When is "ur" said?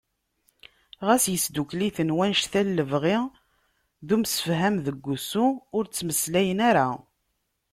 5.77-5.83